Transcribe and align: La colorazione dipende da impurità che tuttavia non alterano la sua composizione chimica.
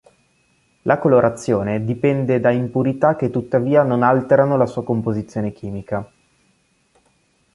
La 0.81 0.97
colorazione 0.97 1.85
dipende 1.85 2.39
da 2.39 2.49
impurità 2.49 3.15
che 3.15 3.29
tuttavia 3.29 3.83
non 3.83 4.01
alterano 4.01 4.57
la 4.57 4.65
sua 4.65 4.83
composizione 4.83 5.51
chimica. 5.53 6.11